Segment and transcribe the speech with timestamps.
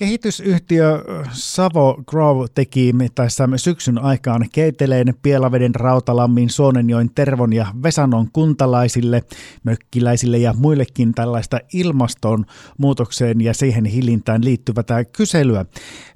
[0.00, 9.22] Kehitysyhtiö Savo Grove teki tässä syksyn aikaan Keiteleen, Pielaveden, Rautalammin, Suonenjoen, Tervon ja Vesanon kuntalaisille,
[9.64, 15.64] mökkiläisille ja muillekin tällaista ilmastonmuutokseen ja siihen hillintään liittyvää kyselyä.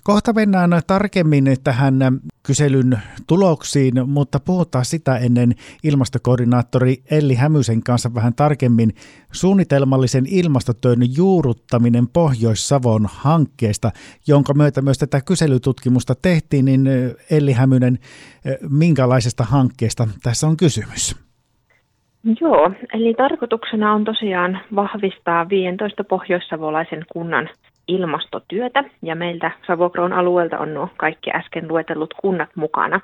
[0.02, 1.94] Kohta mennään tarkemmin tähän
[2.42, 8.94] kyselyn tuloksiin, mutta puhutaan sitä ennen ilmastokoordinaattori Elli Hämysen kanssa vähän tarkemmin
[9.32, 13.08] suunnitelmallisen ilmastotyön juuruttaminen Pohjois-Savon
[13.74, 13.90] hankkeesta,
[14.26, 16.86] jonka myötä myös tätä kyselytutkimusta tehtiin, niin
[17.30, 17.98] Elli Hämynen,
[18.70, 21.16] minkälaisesta hankkeesta tässä on kysymys?
[22.40, 27.48] Joo, eli tarkoituksena on tosiaan vahvistaa 15 pohjoissavolaisen kunnan
[27.88, 33.00] ilmastotyötä ja meiltä Savokroon alueelta on nuo kaikki äsken luetellut kunnat mukana.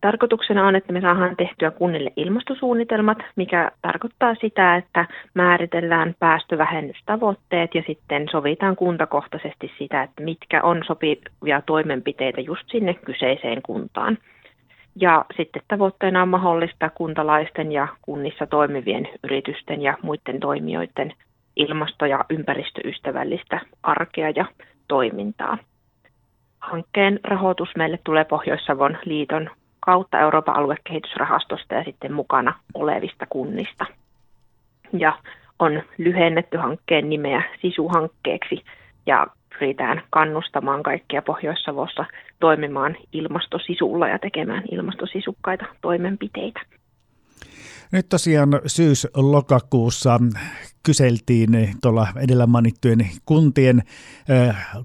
[0.00, 7.82] Tarkoituksena on, että me saadaan tehtyä kunnille ilmastosuunnitelmat, mikä tarkoittaa sitä, että määritellään päästövähennystavoitteet ja
[7.86, 14.18] sitten sovitaan kuntakohtaisesti sitä, että mitkä on sopivia toimenpiteitä just sinne kyseiseen kuntaan.
[15.00, 21.12] Ja sitten tavoitteena on mahdollistaa kuntalaisten ja kunnissa toimivien yritysten ja muiden toimijoiden
[21.56, 24.44] ilmasto- ja ympäristöystävällistä arkea ja
[24.88, 25.58] toimintaa.
[26.60, 29.50] Hankkeen rahoitus meille tulee Pohjois-Savon liiton
[29.86, 33.86] kautta Euroopan aluekehitysrahastosta ja sitten mukana olevista kunnista.
[34.92, 35.18] Ja
[35.58, 38.64] on lyhennetty hankkeen nimeä SISU-hankkeeksi
[39.06, 39.26] ja
[39.58, 42.04] pyritään kannustamaan kaikkia Pohjois-Savossa
[42.40, 46.60] toimimaan ilmastosisulla ja tekemään ilmastosisukkaita toimenpiteitä.
[47.92, 50.20] Nyt tosiaan syys-lokakuussa
[50.82, 53.82] kyseltiin tuolla edellä mainittujen kuntien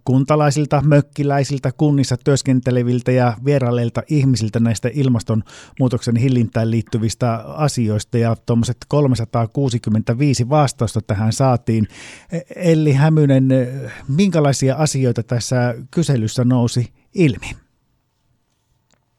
[0.06, 10.50] kuntalaisilta, mökkiläisiltä, kunnissa työskenteleviltä ja vierailleilta ihmisiltä näistä ilmastonmuutoksen hillintään liittyvistä asioista ja tuommoiset 365
[10.50, 11.88] vastausta tähän saatiin.
[12.56, 13.50] Elli Hämynen,
[14.08, 17.71] minkälaisia asioita tässä kyselyssä nousi ilmi?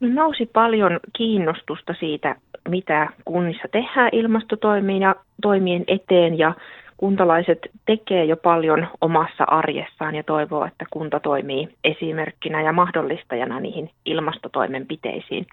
[0.03, 2.36] No, nousi paljon kiinnostusta siitä,
[2.69, 6.54] mitä kunnissa tehdään ilmastotoimiin ja toimien eteen ja
[6.97, 13.91] kuntalaiset tekee jo paljon omassa arjessaan ja toivoo, että kunta toimii esimerkkinä ja mahdollistajana niihin
[14.04, 15.47] ilmastotoimenpiteisiin,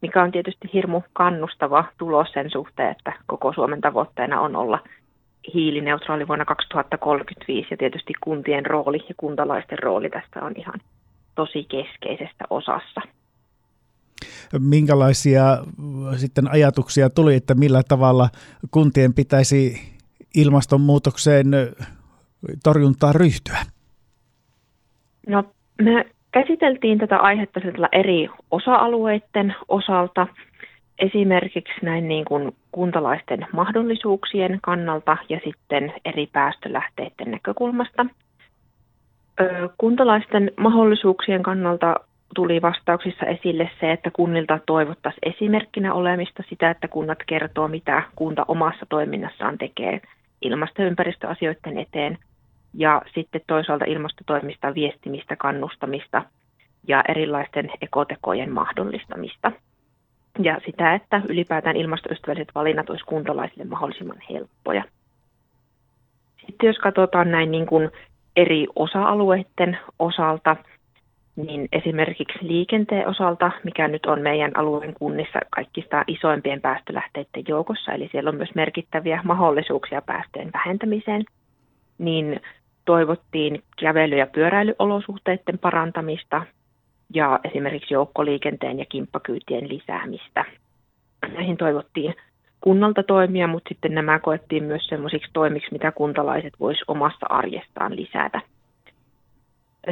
[0.00, 4.78] mikä on tietysti hirmu kannustava tulos sen suhteen, että koko Suomen tavoitteena on olla
[5.54, 10.80] hiilineutraali vuonna 2035 ja tietysti kuntien rooli ja kuntalaisten rooli tästä on ihan
[11.34, 13.00] tosi keskeisessä osassa
[14.58, 15.42] minkälaisia
[16.16, 18.28] sitten ajatuksia tuli, että millä tavalla
[18.70, 19.80] kuntien pitäisi
[20.36, 21.46] ilmastonmuutokseen
[22.64, 23.58] torjuntaan ryhtyä?
[25.28, 25.44] No,
[25.82, 27.60] me käsiteltiin tätä aihetta
[27.92, 30.26] eri osa-alueiden osalta,
[30.98, 38.06] esimerkiksi näin niin kuin kuntalaisten mahdollisuuksien kannalta ja sitten eri päästölähteiden näkökulmasta.
[39.78, 41.94] Kuntalaisten mahdollisuuksien kannalta
[42.34, 48.44] tuli vastauksissa esille se, että kunnilta toivottaisiin esimerkkinä olemista sitä, että kunnat kertoo, mitä kunta
[48.48, 50.00] omassa toiminnassaan tekee
[50.42, 52.18] ilmasto- ja ympäristöasioiden eteen.
[52.74, 56.22] Ja sitten toisaalta ilmastotoimista viestimistä, kannustamista
[56.88, 59.52] ja erilaisten ekotekojen mahdollistamista.
[60.42, 64.84] Ja sitä, että ylipäätään ilmastoystävälliset valinnat olisi kuntalaisille mahdollisimman helppoja.
[66.46, 67.90] Sitten jos katsotaan näin niin kuin
[68.36, 70.56] eri osa-alueiden osalta–
[71.46, 78.08] niin esimerkiksi liikenteen osalta, mikä nyt on meidän alueen kunnissa kaikista isoimpien päästölähteiden joukossa, eli
[78.12, 81.24] siellä on myös merkittäviä mahdollisuuksia päästöjen vähentämiseen,
[81.98, 82.40] niin
[82.84, 86.42] toivottiin kävely- ja pyöräilyolosuhteiden parantamista
[87.14, 90.44] ja esimerkiksi joukkoliikenteen ja kimppakyytien lisäämistä.
[91.34, 92.14] Näihin toivottiin
[92.60, 98.40] kunnalta toimia, mutta sitten nämä koettiin myös sellaisiksi toimiksi, mitä kuntalaiset voisivat omassa arjestaan lisätä.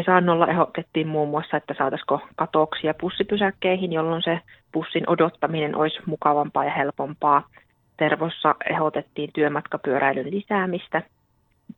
[0.05, 4.41] Saannolla ehdotettiin muun muassa, että saataisiko katoksia pussipysäkkeihin, jolloin se
[4.73, 7.49] pussin odottaminen olisi mukavampaa ja helpompaa.
[7.97, 11.03] Tervossa ehdotettiin työmatkapyöräilyn lisäämistä.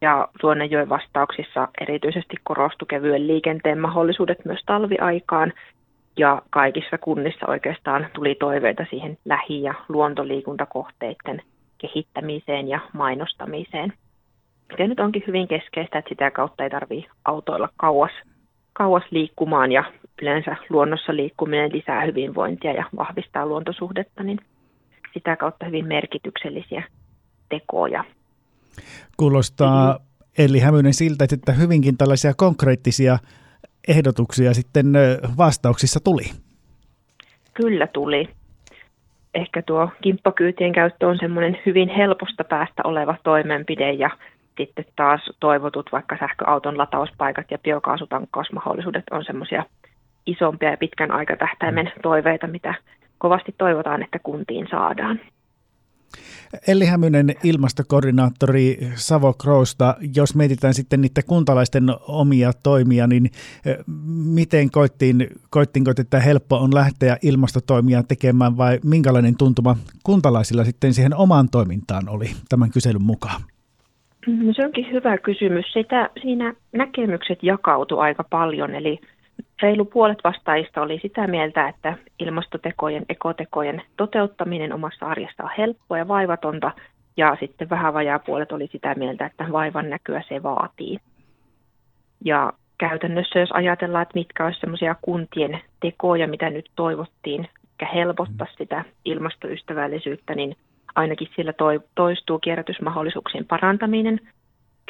[0.01, 5.53] Ja Suonenjoen vastauksissa erityisesti korostu kevyen liikenteen mahdollisuudet myös talviaikaan.
[6.17, 11.43] Ja kaikissa kunnissa oikeastaan tuli toiveita siihen lähi- ja luontoliikuntakohteiden
[11.79, 13.93] kehittämiseen ja mainostamiseen
[14.71, 18.13] mikä nyt onkin hyvin keskeistä, että sitä kautta ei tarvitse autoilla kauas,
[18.73, 19.85] kauas liikkumaan ja
[20.23, 24.39] yleensä luonnossa liikkuminen lisää hyvinvointia ja vahvistaa luontosuhdetta, niin
[25.15, 26.83] sitä kautta hyvin merkityksellisiä
[27.49, 28.05] tekoja.
[29.17, 30.09] Kuulostaa mm-hmm.
[30.39, 33.19] Eli Hämynen siltä, että hyvinkin tällaisia konkreettisia
[33.89, 34.87] ehdotuksia sitten
[35.39, 36.25] vastauksissa tuli.
[37.55, 38.29] Kyllä tuli.
[39.35, 44.11] Ehkä tuo kimppakyytien käyttö on semmoinen hyvin helposta päästä oleva toimenpide ja
[44.59, 49.65] sitten taas toivotut vaikka sähköauton latauspaikat ja biokaasutankkausmahdollisuudet on semmoisia
[50.27, 52.75] isompia ja pitkän aikatähtäimen toiveita, mitä
[53.19, 55.21] kovasti toivotaan, että kuntiin saadaan.
[56.69, 59.97] Elli Hämynen, ilmastokoordinaattori Savo Kroosta.
[60.15, 63.31] Jos mietitään sitten niiden kuntalaisten omia toimia, niin
[64.25, 71.17] miten koittiin, koittiinko, että helppo on lähteä ilmastotoimia tekemään vai minkälainen tuntuma kuntalaisilla sitten siihen
[71.17, 73.41] omaan toimintaan oli tämän kyselyn mukaan?
[74.27, 75.73] No se onkin hyvä kysymys.
[75.73, 79.01] Sitä, siinä näkemykset jakautu aika paljon, eli
[79.63, 86.09] reilu puolet vastaajista oli sitä mieltä, että ilmastotekojen, ekotekojen toteuttaminen omassa arjessa on helppoa ja
[86.09, 86.73] vaivatonta,
[87.17, 90.99] ja sitten vähän vajaa puolet oli sitä mieltä, että vaivan näkyä se vaatii.
[92.25, 98.47] Ja käytännössä, jos ajatellaan, että mitkä olisivat sellaisia kuntien tekoja, mitä nyt toivottiin, mikä helpottaa
[98.59, 100.57] sitä ilmastoystävällisyyttä, niin
[100.95, 101.53] ainakin sillä
[101.95, 104.21] toistuu kierrätysmahdollisuuksien parantaminen.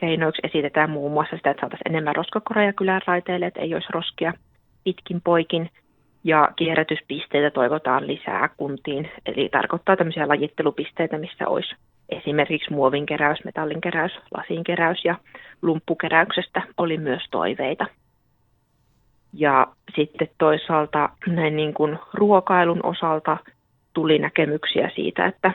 [0.00, 4.33] Keinoiksi esitetään muun muassa sitä, että saataisiin enemmän roskakoreja kylän raiteille, että ei olisi roskia
[4.85, 5.71] pitkin poikin.
[6.25, 11.75] Ja kierrätyspisteitä toivotaan lisää kuntiin, eli tarkoittaa tämmöisiä lajittelupisteitä, missä olisi
[12.09, 15.15] esimerkiksi muovinkeräys, metallinkeräys, lasinkeräys ja
[15.62, 17.87] lumppukeräyksestä oli myös toiveita.
[19.33, 19.67] Ja
[19.97, 23.37] sitten toisaalta näin niin kuin ruokailun osalta
[23.94, 25.53] tuli näkemyksiä siitä, että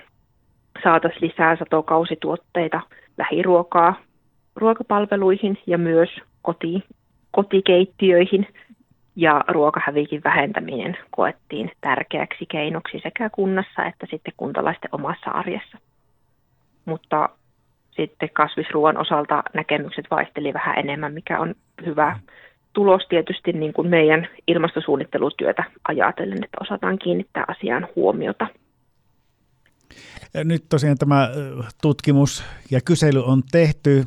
[0.83, 2.81] saataisiin lisää satokausituotteita,
[3.17, 3.95] lähiruokaa
[4.55, 6.09] ruokapalveluihin ja myös
[6.41, 6.83] koti,
[7.31, 8.47] kotikeittiöihin.
[9.15, 15.77] Ja ruokahävikin vähentäminen koettiin tärkeäksi keinoksi sekä kunnassa että sitten kuntalaisten omassa arjessa.
[16.85, 17.29] Mutta
[17.91, 21.55] sitten kasvisruoan osalta näkemykset vaisteli vähän enemmän, mikä on
[21.85, 22.19] hyvä
[22.73, 28.47] tulos tietysti niin kuin meidän ilmastosuunnittelutyötä ajatellen, että osataan kiinnittää asiaan huomiota–
[30.43, 31.29] nyt tosiaan tämä
[31.81, 34.03] tutkimus ja kysely on tehty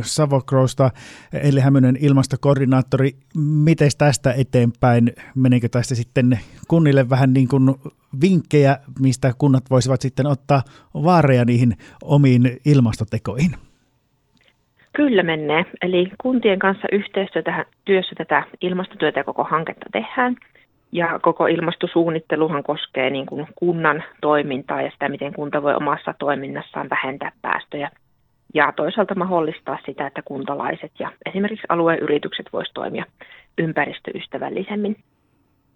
[0.00, 0.90] Savokrousta,
[1.42, 3.10] eli Hämynen ilmastokoordinaattori.
[3.36, 5.12] Miten tästä eteenpäin?
[5.34, 6.38] Meneekö tästä sitten
[6.68, 7.74] kunnille vähän niin kuin
[8.20, 10.62] vinkkejä, mistä kunnat voisivat sitten ottaa
[10.94, 11.72] vaareja niihin
[12.02, 13.50] omiin ilmastotekoihin?
[14.92, 15.64] Kyllä menee.
[15.82, 20.36] Eli kuntien kanssa yhteistyössä tätä ilmastotyötä ja koko hanketta tehdään–
[20.92, 26.90] ja koko ilmastosuunnitteluhan koskee niin kuin kunnan toimintaa ja sitä, miten kunta voi omassa toiminnassaan
[26.90, 27.90] vähentää päästöjä.
[28.54, 33.04] Ja toisaalta mahdollistaa sitä, että kuntalaiset ja esimerkiksi alueen yritykset voisivat toimia
[33.58, 34.96] ympäristöystävällisemmin.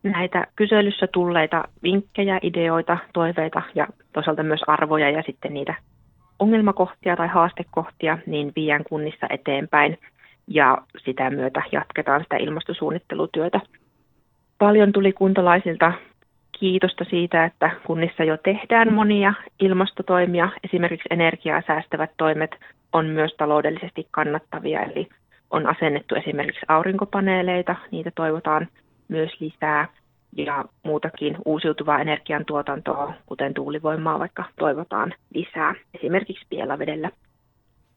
[0.02, 5.74] Näitä kyselyssä tulleita vinkkejä, ideoita, toiveita ja toisaalta myös arvoja ja sitten niitä
[6.38, 9.98] ongelmakohtia tai haastekohtia, niin viiän kunnissa eteenpäin
[10.46, 13.60] ja sitä myötä jatketaan sitä ilmastosuunnittelutyötä
[14.58, 15.92] Paljon tuli kuntalaisilta
[16.52, 20.48] kiitosta siitä, että kunnissa jo tehdään monia ilmastotoimia.
[20.64, 22.50] Esimerkiksi energiaa säästävät toimet
[22.92, 25.08] on myös taloudellisesti kannattavia, eli
[25.50, 28.68] on asennettu esimerkiksi aurinkopaneeleita, niitä toivotaan
[29.08, 29.88] myös lisää
[30.36, 37.10] ja muutakin uusiutuvaa energiantuotantoa, kuten tuulivoimaa, vaikka toivotaan lisää esimerkiksi Pielavedellä.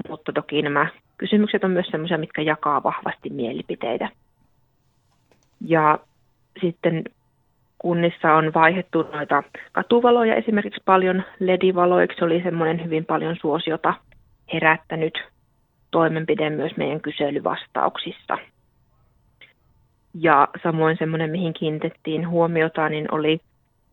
[0.09, 0.87] Mutta toki nämä
[1.17, 4.09] kysymykset on myös sellaisia, mitkä jakaa vahvasti mielipiteitä.
[5.61, 5.99] Ja
[6.61, 7.03] sitten
[7.77, 12.23] kunnissa on vaihdettu noita katuvaloja esimerkiksi paljon ledivaloiksi.
[12.23, 13.93] oli semmoinen hyvin paljon suosiota
[14.53, 15.13] herättänyt
[15.91, 18.37] toimenpide myös meidän kyselyvastauksissa.
[20.13, 23.39] Ja samoin semmoinen, mihin kiinnitettiin huomiota, niin oli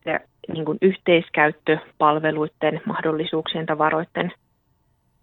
[0.03, 0.19] se
[0.53, 4.31] niin kuin yhteiskäyttöpalveluiden, mahdollisuuksien, tavaroiden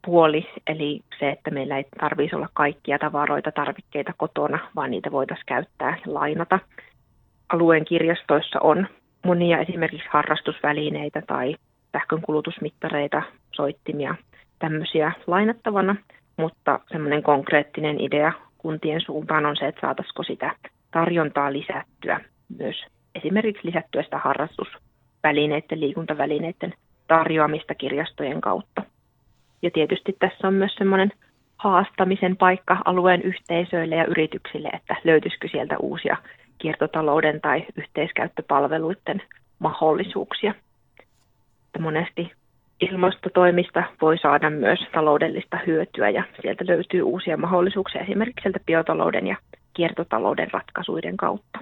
[0.06, 5.46] puoli, eli se, että meillä ei tarvitsisi olla kaikkia tavaroita, tarvikkeita kotona, vaan niitä voitaisiin
[5.46, 6.58] käyttää ja lainata
[7.52, 8.86] alueen kirjastoissa on
[9.24, 11.56] monia esimerkiksi harrastusvälineitä tai
[11.92, 14.14] sähkönkulutusmittareita, soittimia,
[14.58, 15.96] tämmöisiä lainattavana,
[16.36, 20.54] mutta semmoinen konkreettinen idea kuntien suuntaan on se, että saataisiko sitä
[20.90, 22.20] tarjontaa lisättyä
[22.58, 26.74] myös esimerkiksi lisättyä sitä harrastusvälineiden, liikuntavälineiden
[27.08, 28.82] tarjoamista kirjastojen kautta.
[29.62, 31.12] Ja tietysti tässä on myös semmoinen
[31.56, 36.16] haastamisen paikka alueen yhteisöille ja yrityksille, että löytyisikö sieltä uusia
[36.62, 39.22] kiertotalouden tai yhteiskäyttöpalveluiden
[39.58, 40.54] mahdollisuuksia.
[41.80, 42.32] Monesti
[42.80, 49.36] ilmastotoimista voi saada myös taloudellista hyötyä ja sieltä löytyy uusia mahdollisuuksia esimerkiksi sieltä biotalouden ja
[49.74, 51.58] kiertotalouden ratkaisuiden kautta.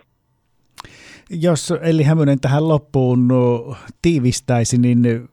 [1.31, 5.29] Jos Elli Hämynen tähän loppuun no, tiivistäisi, niin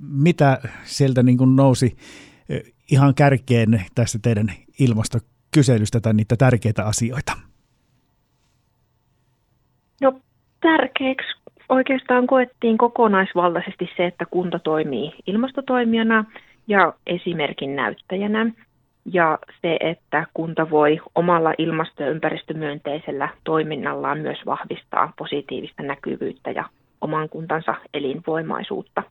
[0.00, 1.96] mitä sieltä niin kuin nousi
[2.48, 7.45] eh, ihan kärkeen tästä teidän ilmastokyselystä tai niitä tärkeitä asioita?
[10.00, 10.20] No
[10.60, 11.28] tärkeäksi
[11.68, 16.24] oikeastaan koettiin kokonaisvaltaisesti se, että kunta toimii ilmastotoimijana
[16.66, 18.46] ja esimerkin näyttäjänä.
[19.12, 26.64] ja se, että kunta voi omalla ilmasto- ja ympäristömyönteisellä toiminnallaan myös vahvistaa positiivista näkyvyyttä ja
[27.00, 29.02] oman kuntansa elinvoimaisuutta.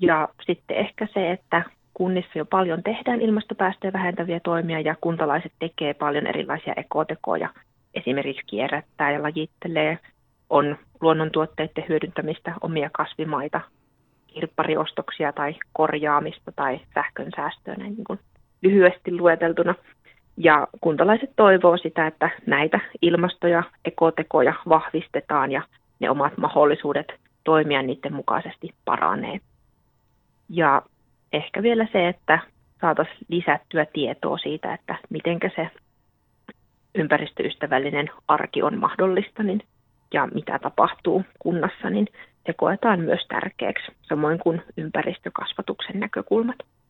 [0.00, 1.62] Ja sitten ehkä se, että
[1.94, 7.48] kunnissa jo paljon tehdään ilmastopäästöjä vähentäviä toimia ja kuntalaiset tekee paljon erilaisia ekotekoja.
[7.96, 9.98] Esimerkiksi kierrättää ja lajittelee,
[10.50, 13.60] on luonnontuotteiden hyödyntämistä, omia kasvimaita,
[14.26, 18.18] kirppariostoksia tai korjaamista tai sähkön säästöä näin niin kuin
[18.62, 19.74] lyhyesti lueteltuna.
[20.36, 25.62] Ja kuntalaiset toivoo sitä, että näitä ilmasto- ja ekotekoja vahvistetaan ja
[26.00, 27.12] ne omat mahdollisuudet
[27.44, 29.40] toimia niiden mukaisesti paranee.
[30.48, 30.82] Ja
[31.32, 32.38] ehkä vielä se, että
[32.80, 35.70] saataisiin lisättyä tietoa siitä, että miten se
[36.96, 39.62] ympäristöystävällinen arki on mahdollista niin,
[40.12, 42.06] ja mitä tapahtuu kunnassa, niin
[42.46, 46.56] se koetaan myös tärkeäksi, samoin kuin ympäristökasvatuksen näkökulmat.